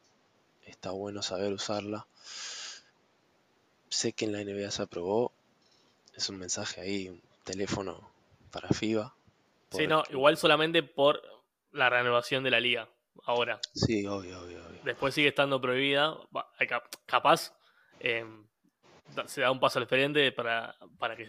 [0.65, 2.07] está bueno saber usarla.
[3.89, 5.33] Sé que en la NBA se aprobó,
[6.15, 8.09] es un mensaje ahí, un teléfono
[8.53, 9.15] para FIBA.
[9.71, 11.21] Sí, no, igual solamente por
[11.73, 12.89] la renovación de la liga,
[13.25, 13.61] ahora.
[13.75, 14.81] Sí, obvio, obvio, obvio.
[14.85, 16.17] Después sigue estando prohibida,
[17.07, 17.53] capaz
[17.99, 18.45] em,
[19.27, 21.29] se da un paso al frente para, para que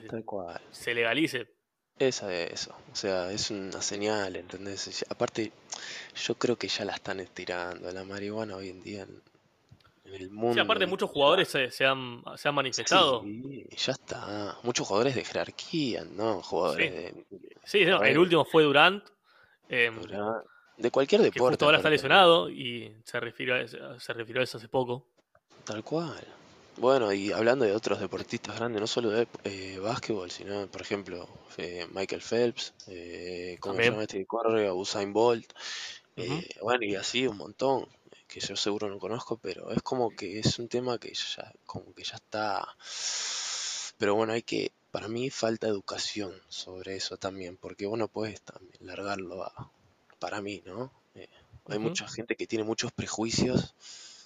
[0.71, 1.47] se, legalice.
[1.97, 5.05] Esa es eso, o sea, es una señal, ¿entendés?
[5.09, 5.51] Aparte,
[6.15, 9.05] yo creo que ya la están estirando, la marihuana hoy en día
[10.13, 10.53] el mundo.
[10.53, 13.23] Sí, aparte muchos jugadores se, han, manifestado.
[13.23, 14.57] Sí, ya está.
[14.63, 16.41] Muchos jugadores de jerarquía, ¿no?
[16.41, 17.37] Jugadores sí.
[17.63, 19.03] Sí, el último fue Durant.
[19.69, 19.95] Em,
[20.77, 21.53] De cualquier que deporte.
[21.53, 25.05] justo ahora está lesionado y se refirió, a se refirió a eso hace poco.
[25.63, 26.25] Tal cual.
[26.81, 31.29] Bueno, y hablando de otros deportistas grandes, no solo de eh, básquetbol, sino, por ejemplo,
[31.57, 34.71] eh, Michael Phelps, eh, ¿cómo se llama este corre?
[34.71, 35.53] Usain Bolt.
[36.15, 37.87] Eh, bueno, y así un montón,
[38.27, 41.93] que yo seguro no conozco, pero es como que es un tema que ya, como
[41.93, 42.67] que ya está.
[43.99, 48.41] Pero bueno, hay que, para mí falta educación sobre eso también, porque vos no puedes
[48.41, 49.71] también largarlo a,
[50.17, 50.91] para mí, ¿no?
[51.13, 51.29] Eh,
[51.67, 53.75] hay mucha gente que tiene muchos prejuicios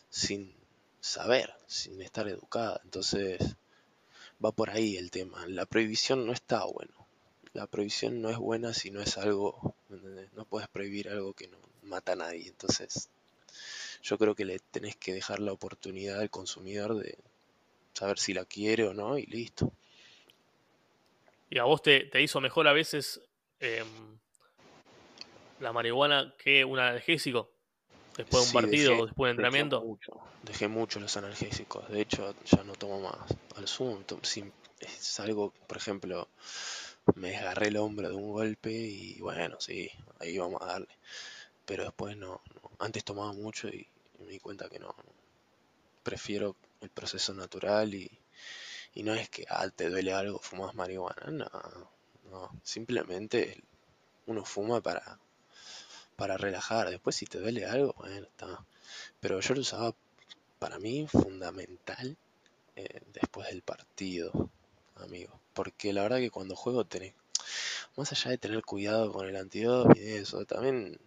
[0.09, 0.55] sin
[1.05, 2.81] saber, sin estar educada.
[2.83, 3.39] Entonces,
[4.43, 5.45] va por ahí el tema.
[5.47, 7.07] La prohibición no está bueno.
[7.53, 9.75] La prohibición no es buena si no es algo.
[10.33, 12.47] No puedes prohibir algo que no mata a nadie.
[12.47, 13.09] Entonces,
[14.01, 17.17] yo creo que le tenés que dejar la oportunidad al consumidor de
[17.93, 19.71] saber si la quiere o no y listo.
[21.51, 23.21] ¿Y a vos te, te hizo mejor a veces
[23.59, 24.17] em,
[25.59, 27.54] la marihuana que un analgésico?
[28.17, 29.79] Después de un Sí, partido dejé- o después de un dejé entrenamiento.
[29.79, 30.11] mucho,
[30.43, 31.87] dejé mucho los analgésicos.
[31.89, 33.37] De hecho, ya no tomo más.
[33.55, 34.43] Al sumo, si
[34.79, 36.29] es algo, por ejemplo,
[37.15, 40.89] me desgarré el hombro de un golpe y bueno, sí, ahí vamos a darle.
[41.65, 42.71] Pero después no, no.
[42.79, 43.87] Antes tomaba mucho y,
[44.19, 44.87] y me di cuenta que no.
[44.89, 45.13] no.
[46.03, 48.09] Prefiero el proceso natural y,
[48.95, 51.31] y no es que, ah, te duele algo, fumas marihuana.
[51.31, 51.49] No,
[52.31, 52.51] no.
[52.63, 53.63] Simplemente
[54.27, 55.19] uno fuma para,
[56.15, 56.89] para relajar.
[56.89, 58.65] Después si te duele algo, bueno, está.
[59.19, 59.95] Pero yo lo usaba
[60.59, 62.17] para mí fundamental
[62.75, 64.49] eh, después del partido,
[64.95, 65.39] amigo.
[65.53, 67.13] Porque la verdad que cuando juego tenés,
[67.95, 70.99] más allá de tener cuidado con el antidoto y eso, también,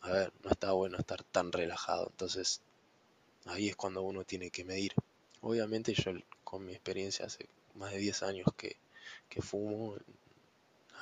[0.00, 2.08] a ver, no está bueno estar tan relajado.
[2.10, 2.62] Entonces,
[3.46, 4.92] ahí es cuando uno tiene que medir.
[5.40, 6.12] Obviamente yo
[6.44, 8.76] con mi experiencia hace más de 10 años que,
[9.28, 9.96] que fumo,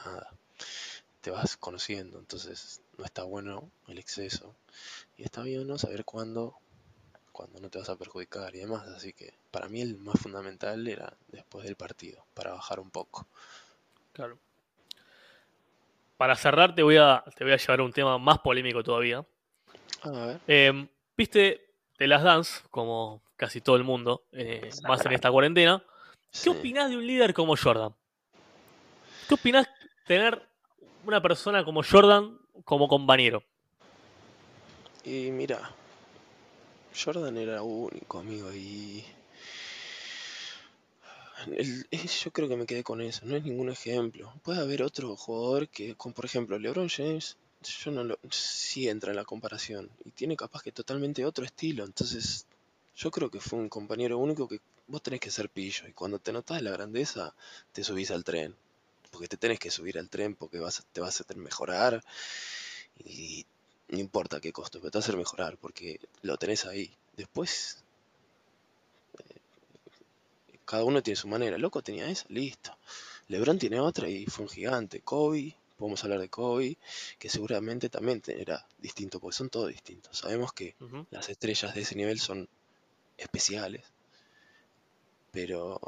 [0.04, 0.30] nada,
[1.20, 4.54] te vas conociendo, entonces no está bueno el exceso.
[5.16, 6.56] Y está bien no saber cuándo,
[7.32, 8.86] cuándo no te vas a perjudicar y demás.
[8.88, 13.26] Así que para mí el más fundamental era después del partido, para bajar un poco.
[14.12, 14.38] Claro.
[16.16, 19.24] Para cerrar, te voy a, te voy a llevar a un tema más polémico todavía.
[20.02, 25.12] A ver, Em, Viste de las Dance, como casi todo el mundo, eh, más en
[25.12, 25.82] esta cuarentena.
[26.32, 26.48] ¿Qué sí.
[26.48, 27.94] opinás de un líder como Jordan?
[29.28, 29.68] ¿Qué opinás
[30.06, 30.42] tener
[31.04, 33.42] una persona como Jordan como compañero?
[35.04, 35.70] Y mira,
[36.94, 39.04] Jordan era único, amigo, y
[41.46, 44.32] eh, yo creo que me quedé con eso, no es ningún ejemplo.
[44.42, 49.10] Puede haber otro jugador que, con, por ejemplo, LeBron James, yo no lo, sí entra
[49.10, 52.46] en la comparación y tiene capaz que totalmente otro estilo, entonces
[52.96, 56.18] yo creo que fue un compañero único que vos tenés que ser pillo y cuando
[56.18, 57.34] te notás la grandeza
[57.72, 58.54] te subís al tren,
[59.14, 62.04] porque te tenés que subir al tren porque vas, te vas a hacer mejorar
[63.04, 63.46] y
[63.86, 66.92] no importa qué costo, pero te va a hacer mejorar porque lo tenés ahí.
[67.16, 67.84] Después,
[70.64, 71.58] cada uno tiene su manera.
[71.58, 72.76] Loco tenía esa, listo.
[73.28, 75.00] LeBron tiene otra y fue un gigante.
[75.00, 76.76] Kobe, podemos hablar de Kobe,
[77.20, 80.18] que seguramente también era distinto, porque son todos distintos.
[80.18, 80.74] Sabemos que
[81.12, 82.48] las estrellas de ese nivel son
[83.16, 83.84] especiales,
[85.30, 85.80] pero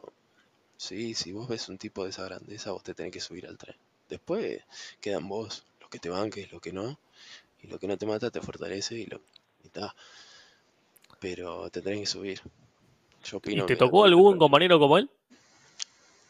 [0.76, 3.58] sí, si vos ves un tipo de esa grandeza, vos te tenés que subir al
[3.58, 3.76] tren.
[4.08, 4.62] Después
[5.00, 6.98] quedan vos, lo que te banques, lo que no,
[7.62, 9.20] y lo que no te mata te fortalece y lo
[9.64, 9.94] y ta.
[11.20, 12.40] Pero te tenés que subir.
[13.24, 15.10] Yo ¿Y opino te que- tocó algún compañero como él?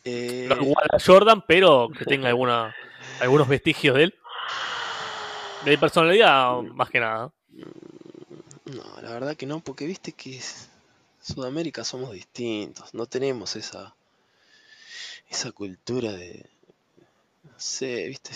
[0.05, 2.75] Eh, No igual a Jordan, pero que tenga alguna,
[3.21, 4.15] algunos vestigios de él.
[5.65, 7.33] De personalidad, más que nada.
[8.67, 10.69] No, la verdad que no, porque viste que es-
[11.21, 13.95] Sudamérica somos distintos, no tenemos esa
[15.29, 16.47] esa cultura de
[17.45, 18.33] no sé, viste,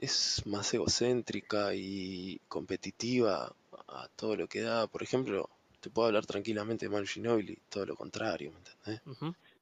[0.00, 3.54] es, más egocéntrica y competitiva
[3.88, 4.86] a todo lo que da.
[4.86, 5.48] Por ejemplo,
[5.80, 9.02] te puedo hablar tranquilamente de Manu Ginóbili, todo lo contrario, ¿me entendés?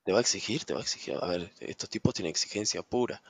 [0.04, 1.16] Te va a exigir, te va a exigir.
[1.20, 3.22] A ver, estos tipos tienen exigencia pura,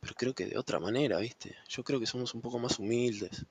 [0.00, 1.56] pero creo que de otra manera, ¿viste?
[1.68, 3.44] Yo creo que somos un poco más humildes.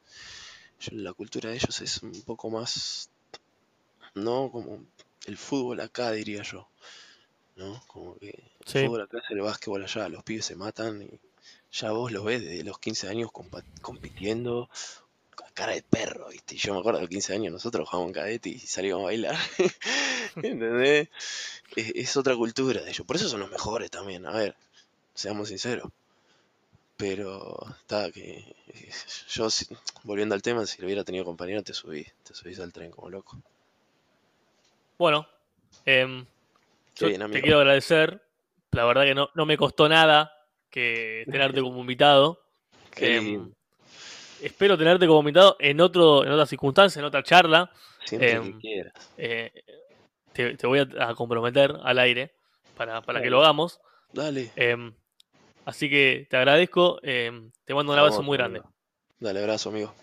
[0.80, 3.10] Yo- la cultura de ellos es un poco más,
[4.16, 4.86] no como
[5.26, 6.68] el fútbol acá, diría yo,
[7.62, 7.82] ¿no?
[7.88, 8.34] Como que
[8.66, 8.89] Sí.
[8.89, 11.09] fútbol acá es el básquetbol allá, los pibes se matan y
[11.72, 13.32] ya vos los ves desde los 15 años
[13.82, 14.70] compitiendo
[15.36, 16.55] con cara de perro, ¿viste?
[16.55, 19.38] Y yo me acuerdo de los 15 años, nosotros jugábamos cadete y salíamos a bailar,
[20.41, 21.09] ¿entendés?
[21.76, 24.55] Es, es otra cultura de ellos, por eso son los mejores también, a ver,
[25.16, 25.91] seamos sinceros.
[26.95, 28.55] Pero está que
[29.36, 29.68] yo si-
[30.03, 33.09] volviendo al tema, si lo hubiera tenido compañero te subís, te subís al tren como
[33.09, 33.41] loco.
[34.97, 35.28] Bueno,
[35.86, 36.26] em,
[36.96, 38.22] Qué yo bien, te quiero agradecer.
[38.72, 40.32] La verdad que no, no me costó nada
[40.70, 42.42] que tenerte como invitado.
[42.96, 43.52] Qué Em,
[44.42, 47.72] espero tenerte como invitado en, otro, en otra circunstancia, en otra charla.
[48.06, 49.14] Siempre Em, que quieras.
[49.18, 49.52] Eh,
[50.34, 52.34] te, te voy a, a comprometer al aire
[52.76, 53.80] para, para que lo hagamos.
[54.14, 54.52] Dale.
[54.56, 54.94] Em,
[55.66, 57.00] así que te agradezco.
[57.02, 58.60] te mando un abrazo Vamos, muy grande.
[58.60, 58.74] amigo.
[59.20, 59.94] Dale, abrazo, amigo.